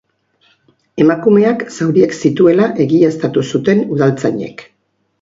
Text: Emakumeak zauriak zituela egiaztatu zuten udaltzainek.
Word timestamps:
Emakumeak 1.05 1.61
zauriak 1.75 2.17
zituela 2.23 2.73
egiaztatu 2.89 3.47
zuten 3.55 3.89
udaltzainek. 3.99 4.69